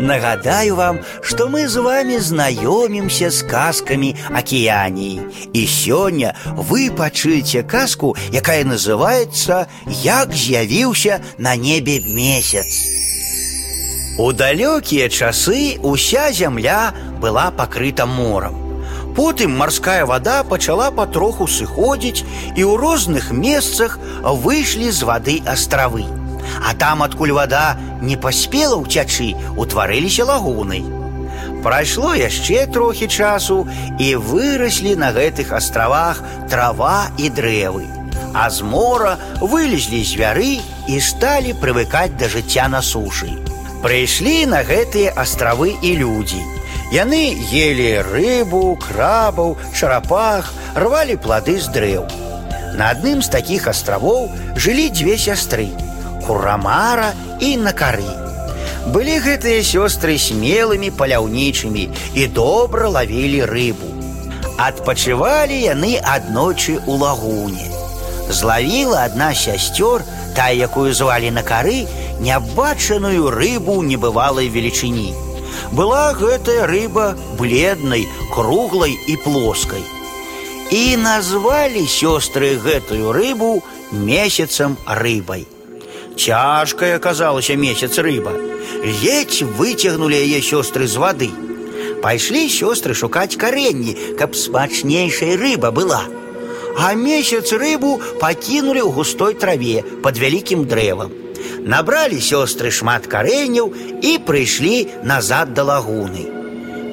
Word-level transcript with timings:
Нагадаю 0.00 0.76
вам, 0.76 1.00
что 1.20 1.48
мы 1.48 1.68
з 1.68 1.76
вами 1.76 2.20
знаёмімся 2.20 3.30
з 3.30 3.42
казкамі 3.42 4.16
акіяніі. 4.32 5.20
І 5.52 5.66
сёння 5.66 6.32
вы 6.56 6.90
пачуеце 6.90 7.62
казку, 7.62 8.16
якая 8.32 8.64
называется 8.64 9.66
Як 10.02 10.32
з'явіўся 10.32 11.20
на 11.38 11.56
небе 11.56 12.00
месяц. 12.00 12.80
У 14.18 14.32
далёкія 14.32 15.08
часы 15.08 15.76
уся 15.82 16.32
зямля 16.32 16.92
была 17.20 17.50
пакрыта 17.50 18.06
морам. 18.06 18.56
Потым 19.14 19.52
марская 19.52 20.06
вода 20.06 20.44
пачала 20.44 20.90
патроху 20.90 21.44
сыходзіць 21.44 22.24
і 22.56 22.62
ў 22.64 22.72
розных 22.80 23.32
месцах 23.32 23.98
выйшлі 24.24 24.90
з 24.90 25.02
вады 25.04 25.42
астравы. 25.44 26.08
А 26.65 26.73
там, 26.73 27.03
адкуль 27.03 27.31
вода 27.31 27.77
не 28.01 28.17
паспела 28.17 28.77
ўцячы, 28.81 29.35
утварыліся 29.57 30.25
лагуны. 30.25 30.81
Прайшло 31.65 32.13
яшчэ 32.13 32.65
трохі 32.69 33.07
часу 33.07 33.65
і 33.99 34.15
выраслі 34.21 34.95
на 35.01 35.09
гэтых 35.13 35.53
астравах 35.53 36.21
трава 36.49 37.09
і 37.17 37.29
дрэвы. 37.29 37.85
А 38.33 38.49
з 38.49 38.61
мора 38.61 39.17
вылезлі 39.41 40.03
звяры 40.05 40.61
і 40.87 40.99
сталі 41.01 41.55
прывыкаць 41.61 42.17
да 42.19 42.29
жыцця 42.29 42.67
на 42.69 42.81
сушы. 42.81 43.33
Прыйшлі 43.81 44.45
на 44.49 44.61
гэтыя 44.61 45.13
астравы 45.17 45.73
і 45.81 45.95
людзі. 46.01 46.41
Яны 46.93 47.33
ели 47.49 47.97
рыбу, 48.05 48.77
крабаў, 48.77 49.57
шарапах, 49.73 50.53
рвалі 50.77 51.17
плады 51.17 51.57
з 51.57 51.73
дрэў. 51.73 52.05
На 52.77 52.93
адным 52.93 53.25
з 53.25 53.29
такіх 53.33 53.65
астравоў 53.71 54.29
жылі 54.53 54.89
дзве 54.93 55.17
сястры 55.17 55.71
Курамара 56.25 57.13
і 57.39 57.57
Накары. 57.57 58.09
Былі 58.93 59.17
гэтыя 59.25 59.65
сёстры 59.65 60.17
смелымі 60.21 60.91
паляўнічымі 60.93 61.89
і 62.21 62.27
добра 62.27 62.89
лавілі 62.93 63.41
рыбу. 63.49 63.89
Адпачывалі 64.61 65.57
яны 65.57 65.97
аднойчы 65.99 66.77
ў 66.85 66.93
лагуне. 67.01 67.65
Злавіла 68.29 69.05
адна 69.09 69.33
сясцёр, 69.33 70.05
та, 70.35 70.49
якую 70.49 70.93
звалі 70.93 71.31
на 71.31 71.41
кары, 71.41 71.87
нябачаную 72.19 73.29
рыбу 73.33 73.81
небывалай 73.81 74.49
велічыні. 74.49 75.13
Была 75.71 76.13
гэтая 76.13 76.67
рыба 76.67 77.15
бледнай, 77.39 78.07
круглай 78.33 78.93
і 79.07 79.15
плоскай. 79.17 79.83
І 80.71 80.97
назвалі 80.97 81.85
сёстры 81.85 82.55
гэтую 82.57 83.11
рыбу 83.13 83.61
месяцам 83.91 84.77
рыбай. 84.85 85.45
Цяжкая 86.17 86.95
аказалася 86.95 87.55
месяц 87.55 87.97
рыба. 87.97 88.33
Ледзь 88.83 89.43
выцягнули 89.43 90.15
яе 90.15 90.39
сёстры 90.41 90.87
з 90.87 90.95
вады. 90.95 91.29
Пайшлі 92.01 92.47
сёстры 92.47 92.93
шукаць 92.93 93.35
каренні, 93.35 93.97
каб 94.19 94.35
смачнейшая 94.35 95.37
рыба 95.37 95.71
была. 95.71 96.03
А 96.77 96.93
месяц 96.93 97.51
рыбу 97.53 97.99
пакінулі 98.19 98.81
ў 98.83 98.91
густой 98.91 99.33
траве 99.33 99.83
под 100.03 100.17
вялікім 100.17 100.67
дрэвам. 100.67 101.11
Набралі 101.65 102.19
сёстры 102.21 102.71
шмат 102.71 103.07
карэнняў 103.07 103.73
і 104.01 104.17
прыйшлі 104.27 105.03
назад 105.03 105.53
да 105.53 105.63
лагуны. 105.63 106.29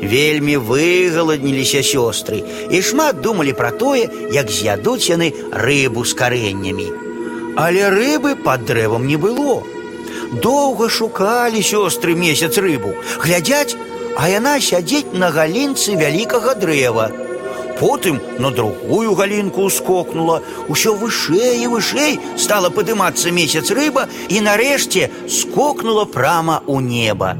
Вельмі 0.00 0.56
выгаладніліся 0.56 1.84
сёстры 1.84 2.40
і 2.70 2.80
шмат 2.80 3.20
думалі 3.20 3.52
пра 3.52 3.70
тое, 3.70 4.08
як 4.32 4.48
з'ядуць 4.48 5.12
яны 5.12 5.32
рыбу 5.52 6.04
з 6.04 6.16
карэннямі. 6.16 7.03
Але 7.56 7.88
рыбы 7.88 8.36
под 8.36 8.64
дрэвам 8.64 9.06
не 9.06 9.16
было. 9.16 9.62
Доўга 10.42 10.88
шукалі 10.88 11.62
сёстры 11.62 12.14
месяц 12.14 12.56
рыбу, 12.58 12.94
глядзяць, 13.18 13.76
а 14.16 14.28
яна 14.28 14.60
сядзець 14.60 15.10
на 15.12 15.30
галінцы 15.34 15.96
вялікага 15.96 16.54
дрэва. 16.54 17.10
Потым 17.80 18.20
на 18.38 18.50
другую 18.50 19.14
галінку 19.14 19.64
ускокнула, 19.64 20.42
усё 20.68 20.94
вышэй 20.94 21.64
і 21.64 21.70
вышэй 21.74 22.18
стала 22.36 22.68
падымацца 22.68 23.32
месяц 23.32 23.70
рыба 23.72 24.06
і 24.28 24.42
нарэшце 24.44 25.08
скокнула 25.26 26.04
прама 26.04 26.60
ў 26.68 26.78
неба. 26.84 27.36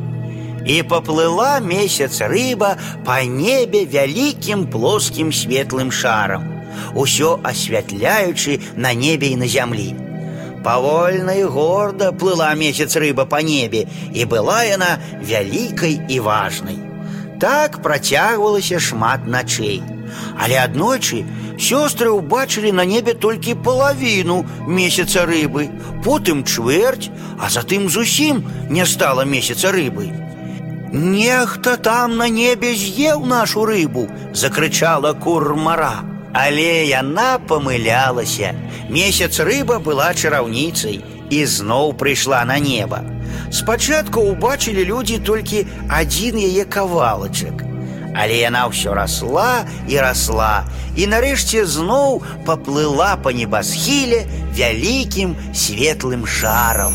І 0.64 0.82
паплыла 0.82 1.60
месяц 1.60 2.20
рыба 2.24 2.76
па 3.04 3.22
небе 3.22 3.84
вялікім 3.84 4.66
плоскім 4.72 5.32
светлым 5.32 5.92
шарам, 5.92 6.48
усё 6.94 7.38
асвятляючы 7.44 8.60
на 8.76 8.94
небе 8.94 9.36
і 9.36 9.36
на 9.44 9.46
зямлі. 9.46 10.03
Павольна 10.64 11.34
і 11.40 11.44
горда 11.44 12.12
плыла 12.12 12.52
месяц 12.54 12.96
рыба 12.96 13.24
па 13.24 13.40
небе, 13.42 13.86
і 14.12 14.24
была 14.24 14.62
яна 14.68 14.98
вялікай 15.22 16.00
і 16.08 16.20
важнай. 16.20 16.78
Так 17.40 17.80
працягвалася 17.82 18.80
шмат 18.80 19.26
начэй. 19.26 19.80
Але 20.36 20.60
аднойчы 20.60 21.24
сёстры 21.56 22.12
ўбачылі 22.12 22.72
на 22.76 22.84
небе 22.84 23.14
толькі 23.14 23.56
палавіну 23.64 24.44
месяца 24.66 25.24
рыбы, 25.24 25.68
потым 26.04 26.44
чвэрць, 26.44 27.08
а 27.40 27.48
затым 27.48 27.88
зусім 27.88 28.44
не 28.68 28.84
стала 28.84 29.24
месяца 29.24 29.72
рыбы. 29.72 30.12
Нехта 30.92 31.76
там 31.76 32.16
на 32.16 32.28
небе 32.28 32.74
з'еў 32.74 33.24
нашу 33.24 33.64
рыбу, 33.64 34.08
закрычала 34.34 35.14
курмара. 35.14 36.02
Але 36.34 36.86
яна 36.86 37.38
памылялася. 37.38 38.54
Месяц 38.88 39.40
рыба 39.40 39.78
была 39.78 40.14
чараўніцай 40.14 41.00
і 41.30 41.40
зноў 41.46 41.94
прыйшла 41.94 42.44
на 42.44 42.58
неба. 42.58 43.02
Спачатку 43.50 44.22
ўбачылі 44.30 44.84
людзі 44.86 45.18
толькі 45.26 45.66
адзін 45.88 46.38
яе 46.38 46.64
кавалачак. 46.64 47.66
Але 48.14 48.42
яна 48.42 48.66
ўсё 48.70 48.94
расла 48.94 49.66
і 49.86 49.98
расла 50.02 50.66
і 50.98 51.06
нарэшце 51.06 51.62
зноў 51.66 52.22
паплыла 52.46 53.14
па 53.22 53.30
небасхіле 53.30 54.26
вялікім 54.54 55.38
светлым 55.54 56.26
шарам. 56.26 56.94